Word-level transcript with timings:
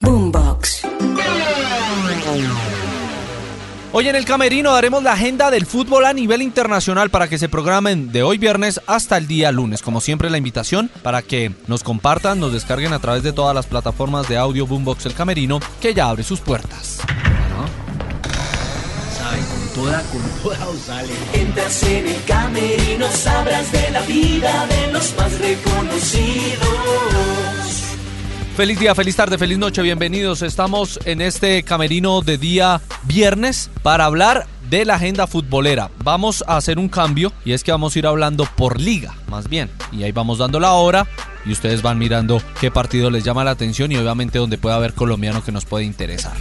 Boombox. 0.00 0.86
Hoy 3.92 4.08
en 4.08 4.16
el 4.16 4.24
Camerino 4.24 4.72
daremos 4.72 5.04
la 5.04 5.12
agenda 5.12 5.52
del 5.52 5.66
fútbol 5.66 6.04
a 6.04 6.12
nivel 6.12 6.42
internacional 6.42 7.10
para 7.10 7.28
que 7.28 7.38
se 7.38 7.48
programen 7.48 8.10
de 8.10 8.24
hoy 8.24 8.38
viernes 8.38 8.80
hasta 8.86 9.16
el 9.16 9.28
día 9.28 9.52
lunes. 9.52 9.82
Como 9.82 10.00
siempre 10.00 10.30
la 10.30 10.38
invitación 10.38 10.90
para 11.02 11.22
que 11.22 11.52
nos 11.68 11.84
compartan, 11.84 12.40
nos 12.40 12.52
descarguen 12.52 12.92
a 12.92 12.98
través 12.98 13.22
de 13.22 13.32
todas 13.32 13.54
las 13.54 13.66
plataformas 13.66 14.28
de 14.28 14.36
audio 14.36 14.66
Boombox 14.66 15.06
El 15.06 15.14
Camerino 15.14 15.60
que 15.80 15.94
ya 15.94 16.08
abre 16.08 16.24
sus 16.24 16.40
puertas. 16.40 16.98
Sabe, 19.16 19.38
con 19.38 19.68
toda, 19.74 20.02
con 20.02 20.22
toda 20.42 20.68
os 20.68 20.80
sale. 20.80 21.12
Entras 21.34 21.82
en 21.84 22.08
el 22.08 22.24
camerino, 22.24 23.06
sabrás 23.12 23.70
de 23.70 23.90
la 23.92 24.00
vida 24.02 24.66
de 24.66 24.92
los 24.92 25.14
más 25.16 25.38
reconocidos. 25.38 26.64
Feliz 28.56 28.78
día, 28.78 28.94
feliz 28.94 29.16
tarde, 29.16 29.36
feliz 29.36 29.58
noche, 29.58 29.82
bienvenidos. 29.82 30.40
Estamos 30.42 31.00
en 31.06 31.20
este 31.20 31.64
camerino 31.64 32.20
de 32.20 32.38
día 32.38 32.80
viernes 33.02 33.68
para 33.82 34.04
hablar 34.04 34.46
de 34.70 34.84
la 34.84 34.94
agenda 34.94 35.26
futbolera. 35.26 35.90
Vamos 36.04 36.44
a 36.46 36.56
hacer 36.56 36.78
un 36.78 36.88
cambio 36.88 37.32
y 37.44 37.50
es 37.50 37.64
que 37.64 37.72
vamos 37.72 37.96
a 37.96 37.98
ir 37.98 38.06
hablando 38.06 38.46
por 38.56 38.80
liga, 38.80 39.12
más 39.28 39.48
bien. 39.48 39.72
Y 39.90 40.04
ahí 40.04 40.12
vamos 40.12 40.38
dando 40.38 40.60
la 40.60 40.74
hora 40.74 41.04
y 41.44 41.50
ustedes 41.50 41.82
van 41.82 41.98
mirando 41.98 42.40
qué 42.60 42.70
partido 42.70 43.10
les 43.10 43.24
llama 43.24 43.42
la 43.42 43.50
atención 43.50 43.90
y 43.90 43.96
obviamente 43.96 44.38
donde 44.38 44.56
puede 44.56 44.76
haber 44.76 44.94
colombiano 44.94 45.42
que 45.42 45.50
nos 45.50 45.64
puede 45.64 45.84
interesar. 45.84 46.34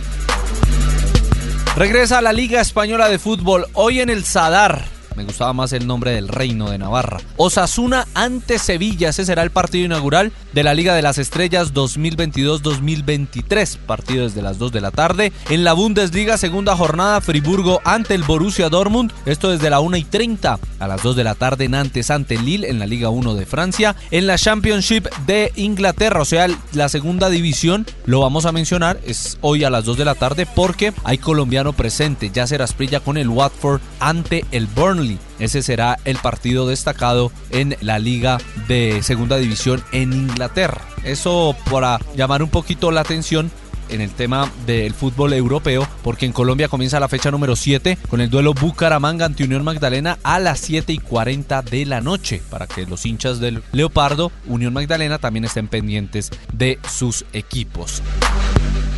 Regresa 1.75 2.19
a 2.19 2.21
la 2.21 2.31
Liga 2.31 2.61
Española 2.61 3.09
de 3.09 3.17
Fútbol 3.17 3.65
hoy 3.73 4.01
en 4.01 4.11
el 4.11 4.23
Sadar. 4.23 4.92
Me 5.15 5.23
gustaba 5.23 5.53
más 5.53 5.73
el 5.73 5.85
nombre 5.85 6.11
del 6.11 6.27
Reino 6.27 6.69
de 6.69 6.77
Navarra. 6.77 7.19
Osasuna 7.37 8.07
ante 8.13 8.59
Sevilla. 8.59 9.09
Ese 9.09 9.25
será 9.25 9.43
el 9.43 9.51
partido 9.51 9.85
inaugural 9.85 10.31
de 10.53 10.63
la 10.63 10.73
Liga 10.73 10.95
de 10.95 11.01
las 11.01 11.17
Estrellas 11.17 11.73
2022-2023. 11.73 13.77
Partido 13.77 14.23
desde 14.23 14.41
las 14.41 14.57
2 14.57 14.71
de 14.71 14.81
la 14.81 14.91
tarde. 14.91 15.31
En 15.49 15.63
la 15.63 15.73
Bundesliga, 15.73 16.37
segunda 16.37 16.75
jornada, 16.75 17.21
Friburgo 17.21 17.81
ante 17.85 18.15
el 18.15 18.23
Borussia 18.23 18.69
Dortmund. 18.69 19.11
Esto 19.25 19.51
desde 19.51 19.69
la 19.69 19.79
1 19.79 19.97
y 19.97 20.03
30. 20.03 20.59
A 20.79 20.87
las 20.87 21.03
2 21.03 21.15
de 21.15 21.23
la 21.23 21.35
tarde, 21.35 21.69
Nantes 21.69 22.09
ante 22.09 22.37
Lille 22.37 22.69
en 22.69 22.79
la 22.79 22.85
Liga 22.85 23.09
1 23.09 23.35
de 23.35 23.45
Francia. 23.45 23.95
En 24.11 24.27
la 24.27 24.37
Championship 24.37 25.07
de 25.25 25.51
Inglaterra, 25.55 26.21
o 26.21 26.25
sea, 26.25 26.47
la 26.73 26.89
segunda 26.89 27.29
división, 27.29 27.85
lo 28.05 28.21
vamos 28.21 28.45
a 28.45 28.51
mencionar. 28.51 28.99
Es 29.05 29.37
hoy 29.41 29.63
a 29.63 29.69
las 29.69 29.85
2 29.85 29.97
de 29.97 30.05
la 30.05 30.15
tarde 30.15 30.45
porque 30.45 30.93
hay 31.03 31.17
colombiano 31.17 31.73
presente. 31.73 32.31
Ya 32.33 32.47
será 32.47 32.63
Asprilla 32.63 33.01
con 33.01 33.17
el 33.17 33.29
Watford 33.29 33.81
ante 33.99 34.45
el 34.51 34.67
Burnley. 34.67 35.02
Ese 35.39 35.61
será 35.61 35.99
el 36.05 36.17
partido 36.17 36.67
destacado 36.67 37.31
en 37.51 37.75
la 37.81 37.99
Liga 37.99 38.37
de 38.67 39.01
Segunda 39.03 39.37
División 39.37 39.83
en 39.91 40.13
Inglaterra. 40.13 40.81
Eso 41.03 41.55
para 41.69 41.99
llamar 42.15 42.43
un 42.43 42.49
poquito 42.49 42.91
la 42.91 43.01
atención 43.01 43.51
en 43.89 44.01
el 44.01 44.11
tema 44.11 44.51
del 44.65 44.93
fútbol 44.93 45.33
europeo, 45.33 45.87
porque 46.03 46.25
en 46.25 46.31
Colombia 46.31 46.67
comienza 46.67 46.99
la 46.99 47.07
fecha 47.07 47.31
número 47.31 47.55
7 47.55 47.97
con 48.09 48.21
el 48.21 48.29
duelo 48.29 48.53
Bucaramanga 48.53 49.25
ante 49.25 49.43
Unión 49.43 49.63
Magdalena 49.63 50.17
a 50.23 50.39
las 50.39 50.59
7 50.59 50.93
y 50.93 50.97
40 50.97 51.61
de 51.61 51.85
la 51.85 52.01
noche, 52.01 52.41
para 52.49 52.67
que 52.67 52.85
los 52.85 53.05
hinchas 53.05 53.39
del 53.39 53.63
Leopardo, 53.71 54.31
Unión 54.47 54.73
Magdalena, 54.73 55.19
también 55.19 55.45
estén 55.45 55.67
pendientes 55.67 56.31
de 56.51 56.79
sus 56.89 57.25
equipos. 57.33 58.01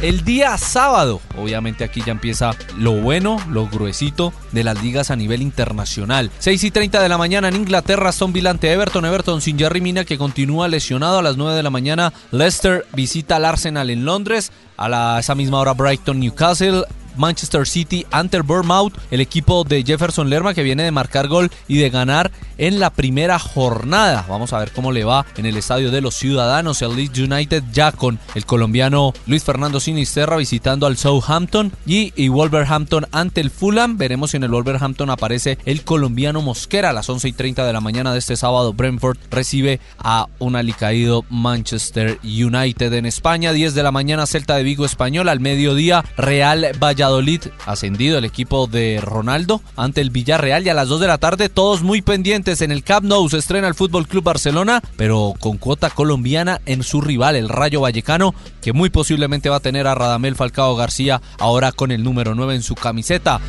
El 0.05 0.23
día 0.23 0.55
sábado, 0.59 1.19
obviamente 1.35 1.83
aquí 1.83 2.03
ya 2.05 2.11
empieza 2.11 2.51
lo 2.77 2.91
bueno, 2.91 3.37
lo 3.49 3.67
gruesito 3.67 4.33
de 4.51 4.63
las 4.63 4.83
ligas 4.83 5.09
a 5.09 5.15
nivel 5.15 5.41
internacional. 5.41 6.29
6 6.37 6.63
y 6.65 6.69
30 6.69 7.01
de 7.01 7.09
la 7.09 7.17
mañana 7.17 7.47
en 7.47 7.55
Inglaterra, 7.55 8.11
Villa 8.27 8.51
ante 8.51 8.71
Everton. 8.71 9.05
Everton 9.05 9.41
sin 9.41 9.57
Jerry 9.57 9.81
Mina 9.81 10.05
que 10.05 10.19
continúa 10.19 10.67
lesionado. 10.67 11.17
A 11.17 11.23
las 11.23 11.37
9 11.37 11.55
de 11.55 11.63
la 11.63 11.71
mañana, 11.71 12.13
Leicester 12.29 12.85
visita 12.93 13.37
al 13.37 13.45
Arsenal 13.45 13.89
en 13.89 14.05
Londres. 14.05 14.51
A 14.77 14.89
la, 14.89 15.17
esa 15.17 15.33
misma 15.33 15.57
hora, 15.57 15.73
Brighton, 15.73 16.19
Newcastle. 16.19 16.83
Manchester 17.17 17.65
City 17.65 18.05
ante 18.11 18.39
Bournemouth, 18.41 18.93
el 19.09 19.21
equipo 19.21 19.63
de 19.63 19.83
Jefferson 19.83 20.29
Lerma 20.29 20.53
que 20.53 20.63
viene 20.63 20.83
de 20.83 20.91
marcar 20.91 21.27
gol 21.29 21.49
y 21.67 21.77
de 21.77 21.89
ganar 21.89 22.29
en 22.57 22.79
la 22.79 22.89
primera 22.89 23.39
jornada. 23.39 24.25
Vamos 24.27 24.53
a 24.53 24.59
ver 24.59 24.71
cómo 24.71 24.91
le 24.91 25.03
va 25.03 25.25
en 25.37 25.45
el 25.45 25.57
estadio 25.57 25.91
de 25.91 26.01
los 26.01 26.15
Ciudadanos. 26.15 26.81
El 26.81 26.95
Leeds 26.95 27.19
United 27.19 27.63
ya 27.71 27.91
con 27.91 28.19
el 28.35 28.45
colombiano 28.45 29.13
Luis 29.27 29.43
Fernando 29.43 29.79
Sinisterra 29.79 30.37
visitando 30.37 30.85
al 30.85 30.97
Southampton 30.97 31.71
y, 31.85 32.27
Wolverhampton 32.27 33.07
ante 33.11 33.41
el 33.41 33.51
Fulham. 33.51 33.97
Veremos 33.97 34.31
si 34.31 34.37
en 34.37 34.43
el 34.43 34.51
Wolverhampton 34.51 35.09
aparece 35.09 35.57
el 35.65 35.83
colombiano 35.83 36.41
Mosquera 36.41 36.89
a 36.89 36.93
las 36.93 37.09
11 37.09 37.29
y 37.29 37.33
30 37.33 37.65
de 37.65 37.73
la 37.73 37.81
mañana 37.81 38.13
de 38.13 38.19
este 38.19 38.35
sábado. 38.35 38.73
Brentford 38.73 39.17
recibe 39.31 39.79
a 39.99 40.27
un 40.39 40.55
alicaído 40.55 41.25
Manchester 41.29 42.19
United 42.23 42.93
en 42.93 43.05
España. 43.05 43.53
10 43.53 43.73
de 43.73 43.83
la 43.83 43.91
mañana 43.91 44.25
Celta 44.25 44.55
de 44.55 44.63
Vigo 44.63 44.85
Español. 44.85 45.29
Al 45.29 45.39
mediodía 45.39 46.03
Real 46.17 46.71
Valladolid 46.81 47.41
ascendido 47.65 48.17
el 48.17 48.25
equipo 48.25 48.67
de 48.67 48.99
Ronaldo 49.01 49.61
ante 49.75 50.01
el 50.01 50.09
Villarreal 50.09 50.65
y 50.65 50.69
a 50.69 50.73
las 50.73 50.87
2 50.87 51.01
de 51.01 51.07
la 51.07 51.17
tarde 51.17 51.49
todos 51.49 51.83
muy 51.83 52.01
pendientes 52.01 52.44
en 52.45 52.71
el 52.71 52.83
Camp 52.83 53.07
Nou 53.07 53.27
se 53.27 53.39
estrena 53.39 53.67
el 53.67 53.73
Fútbol 53.73 54.07
Club 54.07 54.23
Barcelona 54.23 54.79
pero 54.97 55.33
con 55.39 55.57
cuota 55.57 55.89
colombiana 55.89 56.61
en 56.67 56.83
su 56.83 57.01
rival 57.01 57.35
el 57.35 57.49
Rayo 57.49 57.81
Vallecano 57.81 58.35
que 58.61 58.71
muy 58.71 58.91
posiblemente 58.91 59.49
va 59.49 59.55
a 59.55 59.61
tener 59.61 59.87
a 59.87 59.95
Radamel 59.95 60.35
Falcao 60.35 60.75
García 60.75 61.23
ahora 61.39 61.71
con 61.71 61.91
el 61.91 62.03
número 62.03 62.35
9 62.35 62.55
en 62.55 62.61
su 62.61 62.75
camiseta. 62.75 63.41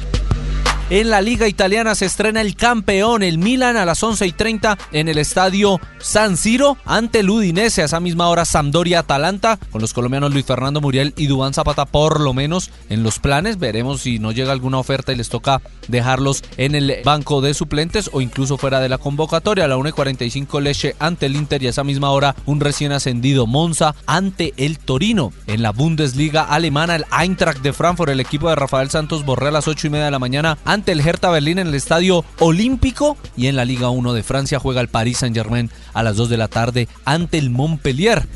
En 0.88 1.10
la 1.10 1.20
Liga 1.20 1.48
Italiana 1.48 1.97
se 1.97 2.06
estrena 2.06 2.41
el 2.41 2.54
campeón, 2.54 3.24
el 3.24 3.38
Milan, 3.38 3.76
a 3.76 3.84
las 3.84 4.00
11 4.00 4.24
y 4.24 4.30
30 4.30 4.78
en 4.92 5.08
el 5.08 5.19
estadio 5.19 5.80
San 5.98 6.36
Siro 6.36 6.76
ante 6.84 7.20
el 7.20 7.30
Udinese. 7.30 7.82
A 7.82 7.86
esa 7.86 7.98
misma 7.98 8.28
hora, 8.28 8.44
Sampdoria 8.44 9.00
Atalanta, 9.00 9.58
con 9.72 9.80
los 9.80 9.92
colombianos 9.92 10.32
Luis 10.32 10.47
Fernando 10.47 10.80
Muriel 10.80 11.12
y 11.16 11.26
Dubán 11.26 11.54
Zapata, 11.54 11.86
por 11.86 12.20
lo 12.20 12.32
menos 12.32 12.70
en 12.88 13.02
los 13.02 13.19
planes. 13.19 13.58
Veremos 13.58 14.02
si 14.02 14.20
no 14.20 14.30
llega 14.30 14.52
alguna 14.52 14.78
oferta 14.78 15.12
y 15.12 15.16
les 15.16 15.28
toca 15.28 15.60
dejarlos 15.88 16.44
en 16.56 16.76
el 16.76 16.98
banco 17.04 17.41
de 17.41 17.54
suplentes 17.54 18.08
o 18.12 18.20
incluso 18.20 18.56
fuera 18.56 18.78
de 18.78 18.88
la 18.88 18.98
convocatoria. 18.98 19.64
A 19.64 19.68
la 19.68 19.78
1 19.78 19.88
y 19.88 19.92
45, 19.92 20.60
Leche 20.60 20.94
ante 21.00 21.26
el 21.26 21.34
Inter 21.34 21.64
y 21.64 21.66
a 21.66 21.70
esa 21.70 21.82
misma 21.82 22.10
hora, 22.10 22.36
un 22.47 22.60
recién 22.60 22.92
ascendido 22.92 23.48
Monza 23.48 23.97
ante 24.06 24.54
el 24.56 24.78
Torino. 24.78 25.32
En 25.48 25.62
la 25.62 25.72
Bundesliga 25.72 26.42
alemana, 26.42 26.94
el 26.94 27.06
Eintracht 27.10 27.60
de 27.62 27.72
Frankfurt, 27.72 28.12
el 28.12 28.20
equipo 28.20 28.48
de 28.48 28.54
Rafael 28.54 28.88
Santos 28.88 29.24
Borré 29.24 29.48
a 29.48 29.50
las 29.50 29.66
8 29.66 29.88
y 29.88 29.91
media 29.91 30.04
de 30.04 30.10
la 30.12 30.20
mañana 30.20 30.58
el 30.84 31.00
Hertha 31.00 31.31
Berlín 31.31 31.59
en 31.59 31.69
el 31.69 31.75
Estadio 31.75 32.25
Olímpico 32.38 33.16
y 33.37 33.47
en 33.47 33.56
la 33.56 33.64
Liga 33.64 33.88
1 33.88 34.12
de 34.12 34.22
Francia 34.22 34.59
juega 34.59 34.82
el 34.82 34.88
Paris 34.88 35.19
Saint-Germain 35.19 35.70
a 35.94 36.03
las 36.03 36.16
2 36.16 36.28
de 36.28 36.37
la 36.37 36.48
tarde 36.48 36.88
ante 37.04 37.38
el 37.38 37.50
Montpellier. 37.50 38.26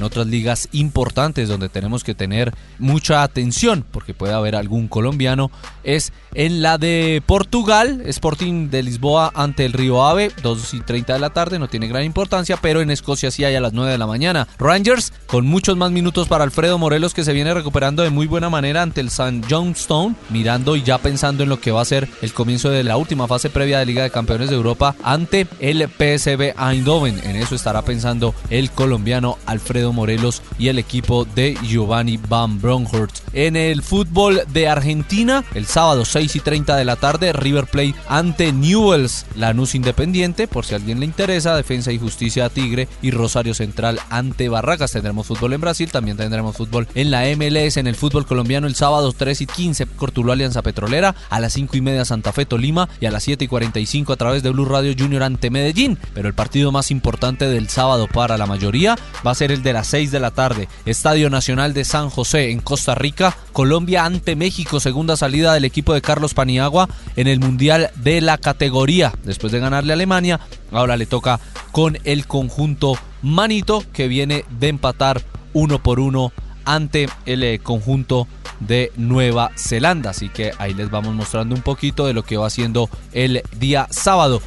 En 0.00 0.04
otras 0.04 0.28
ligas 0.28 0.70
importantes 0.72 1.46
donde 1.50 1.68
tenemos 1.68 2.04
que 2.04 2.14
tener 2.14 2.54
mucha 2.78 3.22
atención 3.22 3.84
porque 3.90 4.14
puede 4.14 4.32
haber 4.32 4.56
algún 4.56 4.88
colombiano 4.88 5.50
es 5.84 6.14
en 6.32 6.62
la 6.62 6.78
de 6.78 7.22
Portugal, 7.26 8.00
Sporting 8.06 8.70
de 8.70 8.82
Lisboa 8.82 9.30
ante 9.34 9.66
el 9.66 9.74
Río 9.74 10.06
Ave, 10.06 10.30
2 10.42 10.72
y 10.72 10.80
30 10.80 11.12
de 11.12 11.18
la 11.18 11.30
tarde, 11.30 11.58
no 11.58 11.68
tiene 11.68 11.86
gran 11.86 12.04
importancia, 12.04 12.56
pero 12.56 12.80
en 12.80 12.90
Escocia 12.90 13.30
sí 13.30 13.44
hay 13.44 13.56
a 13.56 13.60
las 13.60 13.74
9 13.74 13.92
de 13.92 13.98
la 13.98 14.06
mañana. 14.06 14.48
Rangers 14.58 15.12
con 15.26 15.46
muchos 15.46 15.76
más 15.76 15.90
minutos 15.90 16.28
para 16.28 16.44
Alfredo 16.44 16.78
Morelos 16.78 17.12
que 17.12 17.24
se 17.24 17.34
viene 17.34 17.52
recuperando 17.52 18.02
de 18.02 18.08
muy 18.08 18.26
buena 18.26 18.48
manera 18.48 18.80
ante 18.80 19.02
el 19.02 19.08
St. 19.08 19.42
Johnstone, 19.50 20.14
mirando 20.30 20.76
y 20.76 20.82
ya 20.82 20.96
pensando 20.96 21.42
en 21.42 21.50
lo 21.50 21.60
que 21.60 21.72
va 21.72 21.82
a 21.82 21.84
ser 21.84 22.08
el 22.22 22.32
comienzo 22.32 22.70
de 22.70 22.84
la 22.84 22.96
última 22.96 23.26
fase 23.26 23.50
previa 23.50 23.80
de 23.80 23.84
Liga 23.86 24.02
de 24.02 24.10
Campeones 24.10 24.48
de 24.48 24.56
Europa 24.56 24.96
ante 25.02 25.46
el 25.58 25.82
PSV 25.82 26.54
Eindhoven. 26.58 27.20
En 27.24 27.36
eso 27.36 27.54
estará 27.54 27.82
pensando 27.82 28.34
el 28.48 28.70
colombiano 28.70 29.36
Alfredo 29.44 29.89
Morelos 29.92 30.42
y 30.58 30.68
el 30.68 30.78
equipo 30.78 31.24
de 31.24 31.56
Giovanni 31.62 32.18
Van 32.28 32.60
Bronckhorst. 32.60 33.20
En 33.32 33.56
el 33.56 33.82
fútbol 33.82 34.42
de 34.52 34.68
Argentina, 34.68 35.44
el 35.54 35.66
sábado 35.66 36.04
6 36.04 36.36
y 36.36 36.40
30 36.40 36.76
de 36.76 36.84
la 36.84 36.96
tarde, 36.96 37.32
River 37.32 37.66
Plate 37.66 37.94
ante 38.08 38.52
Newells, 38.52 39.26
Lanús 39.36 39.74
Independiente, 39.74 40.48
por 40.48 40.64
si 40.64 40.74
a 40.74 40.76
alguien 40.76 41.00
le 41.00 41.06
interesa, 41.06 41.56
Defensa 41.56 41.92
y 41.92 41.98
Justicia 41.98 42.48
Tigre 42.48 42.88
y 43.02 43.10
Rosario 43.10 43.54
Central 43.54 44.00
ante 44.10 44.48
Barracas. 44.48 44.92
Tendremos 44.92 45.26
fútbol 45.26 45.52
en 45.52 45.60
Brasil, 45.60 45.90
también 45.90 46.16
tendremos 46.16 46.56
fútbol 46.56 46.88
en 46.94 47.10
la 47.10 47.22
MLS, 47.36 47.76
en 47.76 47.86
el 47.86 47.96
fútbol 47.96 48.26
colombiano 48.26 48.66
el 48.66 48.74
sábado 48.74 49.12
3 49.12 49.40
y 49.40 49.46
15, 49.46 49.86
Cortuluá 49.86 50.34
Alianza 50.34 50.62
Petrolera, 50.62 51.14
a 51.28 51.40
las 51.40 51.52
5 51.52 51.76
y 51.76 51.80
media 51.80 52.04
Santa 52.04 52.32
Fe 52.32 52.46
Tolima 52.46 52.88
y 53.00 53.06
a 53.06 53.10
las 53.10 53.22
7 53.24 53.44
y 53.44 53.48
45 53.48 54.12
a 54.12 54.16
través 54.16 54.42
de 54.42 54.50
Blue 54.50 54.64
Radio 54.64 54.94
Junior 54.98 55.22
ante 55.22 55.50
Medellín. 55.50 55.98
Pero 56.14 56.28
el 56.28 56.34
partido 56.34 56.72
más 56.72 56.90
importante 56.90 57.48
del 57.48 57.68
sábado 57.68 58.08
para 58.12 58.38
la 58.38 58.46
mayoría 58.46 58.96
va 59.26 59.30
a 59.30 59.34
ser 59.34 59.52
el 59.52 59.62
de 59.62 59.72
la 59.72 59.79
las 59.80 59.86
6 59.86 60.10
de 60.10 60.20
la 60.20 60.30
tarde. 60.30 60.68
Estadio 60.84 61.30
Nacional 61.30 61.72
de 61.72 61.86
San 61.86 62.10
José 62.10 62.50
en 62.50 62.60
Costa 62.60 62.94
Rica. 62.94 63.34
Colombia 63.54 64.04
ante 64.04 64.36
México, 64.36 64.78
segunda 64.78 65.16
salida 65.16 65.54
del 65.54 65.64
equipo 65.64 65.94
de 65.94 66.02
Carlos 66.02 66.34
Paniagua 66.34 66.86
en 67.16 67.26
el 67.26 67.40
Mundial 67.40 67.90
de 67.94 68.20
la 68.20 68.36
categoría. 68.36 69.14
Después 69.24 69.52
de 69.52 69.58
ganarle 69.58 69.92
a 69.92 69.94
Alemania, 69.94 70.38
ahora 70.70 70.98
le 70.98 71.06
toca 71.06 71.40
con 71.72 71.96
el 72.04 72.26
conjunto 72.26 72.92
Manito 73.22 73.82
que 73.94 74.06
viene 74.06 74.44
de 74.50 74.68
empatar 74.68 75.22
uno 75.54 75.82
por 75.82 75.98
uno 75.98 76.30
ante 76.66 77.08
el 77.24 77.42
eh, 77.42 77.58
conjunto 77.58 78.28
de 78.60 78.92
Nueva 78.96 79.50
Zelanda. 79.56 80.10
Así 80.10 80.28
que 80.28 80.52
ahí 80.58 80.74
les 80.74 80.90
vamos 80.90 81.14
mostrando 81.14 81.54
un 81.54 81.62
poquito 81.62 82.06
de 82.06 82.12
lo 82.12 82.22
que 82.22 82.36
va 82.36 82.48
haciendo 82.48 82.90
el 83.12 83.42
día 83.58 83.86
sábado. 83.90 84.42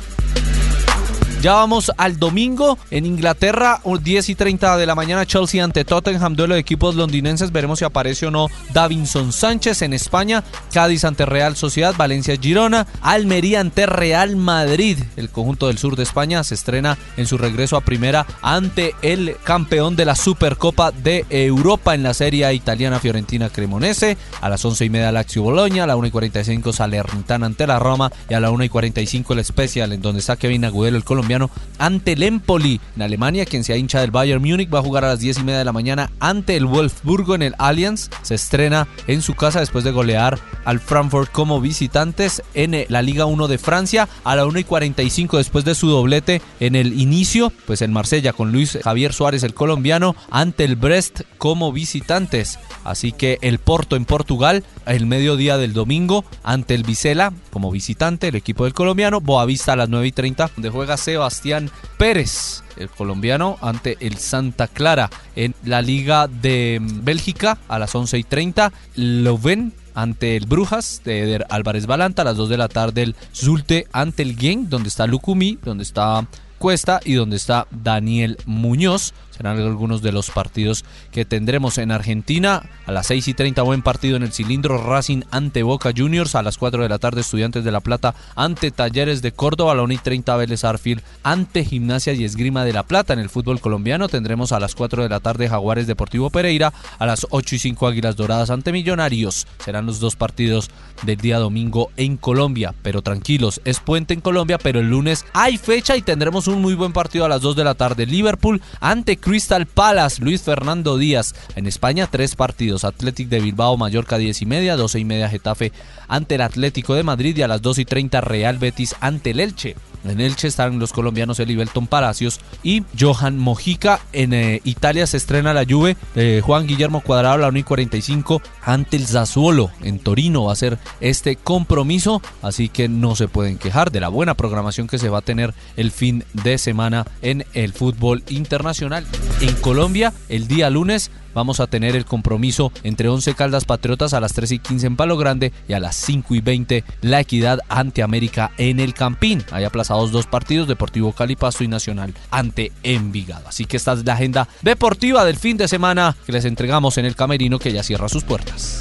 Ya 1.44 1.56
vamos 1.56 1.92
al 1.98 2.20
domingo 2.20 2.78
en 2.90 3.06
Inglaterra, 3.06 3.82
10 3.84 4.30
y 4.30 4.36
30 4.36 4.78
de 4.78 4.86
la 4.86 4.96
mañana, 4.96 5.26
Chelsea 5.26 5.62
ante 5.62 5.84
Tottenham, 5.84 6.36
duelo 6.36 6.54
de 6.54 6.62
equipos 6.62 6.96
londinenses. 6.96 7.52
Veremos 7.52 7.80
si 7.80 7.84
aparece 7.84 8.28
o 8.28 8.32
no 8.32 8.48
Davinson 8.72 9.34
Sánchez 9.34 9.82
en 9.82 9.92
España, 9.92 10.46
Cádiz 10.72 11.04
ante 11.04 11.26
Real 11.26 11.58
Sociedad, 11.58 11.96
Valencia 11.98 12.38
Girona, 12.42 12.88
Almería 13.02 13.60
ante 13.60 13.86
Real 13.88 14.38
Madrid. 14.38 15.00
El 15.18 15.32
conjunto 15.32 15.68
del 15.68 15.78
sur 15.78 15.98
de 15.98 16.04
España 16.04 16.46
se 16.46 16.56
estrena 16.56 16.98
en 17.18 17.28
su 17.28 17.38
regreso 17.38 17.76
a 17.76 17.82
primera 17.82 18.26
ante 18.42 18.96
el 19.02 19.36
campeón 19.44 19.98
de 19.98 20.06
la 20.06 20.16
Supercopa 20.16 20.92
de 20.94 21.26
Europa 21.30 21.94
en 21.94 22.04
la 22.04 22.14
Serie 22.14 22.54
italiana 22.54 23.02
Fiorentina 23.02 23.50
Cremonese. 23.50 24.16
A 24.40 24.48
las 24.48 24.64
11 24.64 24.86
y 24.86 24.90
media 24.90 25.12
Lazio 25.12 25.44
Bologna, 25.44 25.84
a 25.84 25.88
la 25.88 25.98
1 25.98 26.08
y 26.08 26.12
45 26.12 26.72
Salernitana 26.72 27.48
ante 27.48 27.68
la 27.68 27.80
Roma 27.80 28.14
y 28.30 28.34
a 28.34 28.40
la 28.40 28.50
1 28.50 28.64
y 28.64 28.70
45 28.70 29.34
el 29.34 29.44
Special, 29.44 29.92
en 29.92 30.02
donde 30.02 30.22
está 30.22 30.38
Kevin 30.38 30.64
Agudelo, 30.64 30.96
el 30.96 31.04
colombiano 31.04 31.33
ante 31.78 32.14
el 32.14 32.24
Empoli 32.24 32.80
en 32.96 33.02
Alemania, 33.02 33.46
quien 33.46 33.64
sea 33.64 33.78
hincha 33.78 34.02
del 34.02 34.12
Bayern 34.12 34.42
Múnich, 34.42 34.74
va 34.74 34.80
a 34.80 34.84
jugar 34.84 35.06
a 35.06 35.10
las 35.10 35.20
10 35.20 35.40
y 35.40 35.44
media 35.44 35.60
de 35.60 35.66
la 35.66 35.74
mañana 35.74 36.12
ante 36.20 36.56
el 36.56 36.66
Wolfsburgo 36.66 37.36
en 37.36 37.42
el 37.42 37.56
Allianz. 37.58 38.10
Se 38.22 38.36
estrena 38.36 38.88
en 39.08 39.22
su 39.22 39.34
casa 39.36 39.60
después 39.60 39.84
de 39.84 39.92
golear 39.92 40.40
al 40.66 40.80
Frankfurt 40.80 41.32
como 41.32 41.62
visitantes 41.62 42.42
en 42.54 42.86
la 42.90 43.02
Liga 43.02 43.26
1 43.26 43.48
de 43.48 43.58
Francia. 43.58 44.08
A 44.24 44.36
la 44.36 44.46
1 44.46 44.60
y 44.60 44.64
45 44.64 45.38
después 45.38 45.66
de 45.66 45.76
su 45.76 45.88
doblete 45.88 46.42
en 46.60 46.76
el 46.76 47.00
inicio, 47.00 47.52
pues 47.66 47.82
en 47.82 47.92
Marsella 47.92 48.34
con 48.34 48.52
Luis 48.52 48.78
Javier 48.84 49.14
Suárez, 49.14 49.44
el 49.44 49.54
colombiano, 49.54 50.16
ante 50.30 50.64
el 50.64 50.76
Brest 50.76 51.22
como 51.38 51.72
visitantes. 51.72 52.60
Así 52.84 53.12
que 53.12 53.40
el 53.42 53.60
Porto 53.60 53.96
en 53.96 54.06
Portugal, 54.06 54.64
el 54.86 55.06
mediodía 55.06 55.58
del 55.58 55.74
domingo, 55.74 56.26
ante 56.44 56.76
el 56.76 56.84
Vicela 56.84 57.34
como 57.52 57.72
visitante, 57.72 58.28
el 58.30 58.36
equipo 58.36 58.66
del 58.66 58.74
colombiano. 58.74 59.22
Boavista 59.22 59.74
a 59.74 59.76
las 59.76 59.90
9 59.90 60.08
y 60.08 60.12
30, 60.12 60.52
donde 60.56 60.70
juega 60.70 60.98
Sebastián 61.24 61.72
Pérez 61.98 62.64
el 62.76 62.90
colombiano 62.90 63.58
ante 63.62 63.96
el 64.02 64.18
Santa 64.18 64.68
Clara 64.68 65.10
en 65.38 65.56
la 65.64 65.82
Liga 65.82 66.28
de 66.28 66.80
Bélgica 66.82 67.60
a 67.70 67.80
las 67.80 67.96
11 67.96 68.18
y 68.18 68.24
30. 68.26 68.74
Loven 68.96 69.72
ante 69.96 70.36
el 70.36 70.48
Brujas 70.48 71.02
de 71.06 71.24
Eder 71.24 71.46
Álvarez 71.50 71.86
Balanta 71.86 72.24
a 72.24 72.26
las 72.26 72.36
2 72.36 72.50
de 72.50 72.58
la 72.58 72.68
tarde 72.68 73.04
el 73.04 73.16
Zulte 73.34 73.88
ante 73.94 74.24
el 74.24 74.38
Gen 74.38 74.70
donde 74.70 74.90
está 74.90 75.08
Lucumí, 75.08 75.58
donde 75.64 75.84
está 75.84 76.28
Cuesta 76.58 77.00
y 77.06 77.14
donde 77.14 77.38
está 77.38 77.68
Daniel 77.72 78.38
Muñoz. 78.46 79.14
Serán 79.36 79.60
algunos 79.60 80.02
de 80.02 80.12
los 80.12 80.30
partidos 80.30 80.86
que 81.12 81.26
tendremos 81.26 81.78
en 81.78 81.92
Argentina. 81.92 82.70
A 82.86 82.92
las 82.92 83.08
6 83.08 83.30
y 83.30 83.34
30 83.34 83.62
buen 83.64 83.82
partido 83.82 84.16
en 84.16 84.24
el 84.24 84.32
cilindro 84.32 84.78
Racing 84.78 85.22
ante 85.32 85.64
Boca 85.64 85.92
Juniors. 85.96 86.36
A 86.36 86.44
las 86.44 86.58
4 86.58 86.84
de 86.84 86.90
la 86.90 87.00
tarde 87.00 87.22
Estudiantes 87.22 87.64
de 87.64 87.72
La 87.72 87.80
Plata 87.80 88.14
ante 88.36 88.72
Talleres 88.72 89.22
de 89.22 89.32
Córdoba. 89.32 89.74
La 89.74 89.84
1 89.84 89.94
y 89.94 89.98
30 89.98 90.36
Vélez 90.38 90.64
Arfield 90.64 91.02
ante 91.24 91.66
Gimnasia 91.66 92.14
y 92.14 92.24
Esgrima 92.24 92.64
de 92.64 92.74
La 92.74 92.84
Plata. 92.84 93.14
En 93.14 93.20
el 93.20 93.30
fútbol 93.30 93.60
colombiano 93.60 94.08
tendremos 94.08 94.52
a 94.52 94.60
las 94.60 94.76
4 94.76 95.04
de 95.04 95.10
la 95.10 95.20
tarde 95.20 95.50
Jaguares 95.50 95.88
Deportivo 95.88 96.30
Pereira. 96.30 96.72
A 97.00 97.06
las 97.06 97.26
8 97.30 97.56
y 97.56 97.60
5 97.60 97.88
Águilas 97.88 98.16
Doradas 98.16 98.52
ante 98.52 98.72
Millonarios. 98.72 99.48
Serán 99.64 99.88
los 99.88 100.00
dos 100.00 100.16
partidos 100.16 100.70
del 101.04 101.18
día 101.18 101.40
domingo 101.40 101.90
en 101.98 102.18
Colombia. 102.18 102.76
Pero 102.84 103.02
tranquilos, 103.02 103.62
es 103.66 103.80
puente 103.80 104.14
en 104.14 104.22
Colombia, 104.22 104.58
pero 104.58 104.80
el 104.80 104.90
lunes 104.90 105.26
hay 105.34 105.58
fecha 105.58 105.98
y 105.98 106.02
tendremos 106.02 106.48
un 106.48 106.62
muy 106.62 106.76
buen 106.76 106.94
partido 106.94 107.26
a 107.26 107.30
las 107.30 107.42
2 107.42 107.56
de 107.56 107.64
la 107.64 107.74
tarde. 107.74 108.06
Liverpool 108.06 108.62
ante 108.80 109.18
Crystal 109.24 109.66
Palace, 109.66 110.22
Luis 110.22 110.42
Fernando 110.42 110.98
Díaz. 110.98 111.34
En 111.56 111.66
España, 111.66 112.08
tres 112.12 112.36
partidos. 112.36 112.84
Athletic 112.84 113.30
de 113.30 113.40
Bilbao, 113.40 113.78
Mallorca, 113.78 114.18
10 114.18 114.42
y 114.42 114.46
media, 114.46 114.76
12 114.76 115.00
y 115.00 115.06
media 115.06 115.30
Getafe 115.30 115.72
ante 116.10 116.36
el 116.36 116.42
Atlético 116.42 116.94
de 116.94 117.04
Madrid 117.04 117.38
y 117.38 117.42
a 117.42 117.48
las 117.48 117.62
2 117.62 117.80
y 117.80 117.86
30 117.86 118.20
Real 118.20 118.58
Betis 118.58 118.96
ante 119.00 119.32
el 119.32 119.40
Elche. 119.40 119.76
En 120.04 120.20
Elche 120.20 120.48
están 120.48 120.80
los 120.80 120.94
colombianos 120.94 121.40
Elibelton 121.40 121.88
Palacios 121.88 122.40
y 122.62 122.84
Johan 123.00 123.38
Mojica. 123.38 124.00
En 124.12 124.34
eh, 124.34 124.62
Italia 124.64 125.08
se 125.08 125.18
estrena 125.18 125.54
la 125.54 125.66
Juve 125.68 125.96
de 126.16 126.42
Juan 126.42 126.68
Guillermo 126.68 127.02
Cuadrado 127.02 127.38
la 127.38 127.48
1 127.48 127.60
y 127.60 127.64
45 127.64 128.42
ante 128.62 128.98
el 128.98 129.08
Zazzuolo. 129.08 129.72
En 129.82 130.00
Torino 130.00 130.46
va 130.46 130.54
a 130.54 130.58
ser 130.58 130.78
este 131.00 131.36
compromiso, 131.36 132.22
así 132.42 132.70
que 132.70 132.90
no 132.90 133.16
se 133.16 133.28
pueden 133.28 133.58
quejar 133.58 133.92
de 133.92 134.00
la 134.00 134.10
buena 134.10 134.36
programación 134.36 134.88
que 134.88 134.98
se 134.98 135.10
va 135.10 135.20
a 135.20 135.22
tener 135.22 135.54
el 135.78 135.92
fin 135.92 136.24
de 136.34 136.58
semana 136.58 137.06
en 137.22 137.46
el 137.54 137.74
fútbol 137.74 138.24
internacional. 138.30 139.06
En 139.42 139.56
Colombia, 139.56 140.14
el 140.30 140.48
día 140.48 140.70
lunes 140.70 141.12
vamos 141.34 141.60
a 141.60 141.68
tener 141.68 141.96
el 141.96 142.06
compromiso 142.06 142.72
entre 142.84 143.10
11 143.10 143.34
Caldas 143.36 143.66
Patriotas 143.66 144.14
a 144.14 144.20
las 144.20 144.34
3 144.34 144.54
y 144.54 144.60
15 144.60 144.88
en 144.88 144.96
Palo 144.96 145.18
Grande 145.18 145.52
y 145.68 145.74
a 145.74 145.80
las 145.80 145.96
5 145.96 146.36
y 146.36 146.42
20 146.42 146.84
La 147.02 147.20
Equidad 147.20 147.60
ante 147.70 148.04
América 148.04 148.52
en 148.58 148.80
el 148.80 148.94
Campín. 148.94 149.44
Hay 149.52 149.64
aplazados 149.64 150.12
dos 150.12 150.28
partidos, 150.28 150.68
Deportivo 150.68 151.12
Cali 151.12 151.36
Pasto 151.36 151.64
y 151.64 151.68
Nacional 151.68 152.14
ante 152.32 152.72
Envigado. 152.84 153.48
Así 153.48 153.66
que 153.66 153.78
esta 153.78 153.94
es 153.94 154.06
la 154.06 154.14
agenda 154.14 154.48
deportiva 154.62 155.26
del 155.26 155.38
fin 155.38 155.58
de 155.58 155.68
semana 155.68 156.16
que 156.26 156.32
les 156.32 156.46
entregamos 156.46 156.98
en 156.98 157.06
el 157.06 157.16
Camerino 157.16 157.60
que 157.60 157.72
ya 157.72 157.84
cierra 157.84 158.10
sus 158.10 158.24
puertas. 158.24 158.80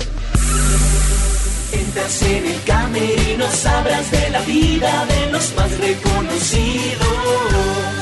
Entras 1.73 2.23
en 2.23 2.47
el 2.47 2.63
camerino, 2.65 3.51
sabrás 3.51 4.11
de 4.11 4.31
la 4.31 4.41
vida 4.43 5.07
de 5.07 5.33
los 5.33 5.55
más 5.57 5.71
reconocidos. 5.79 8.02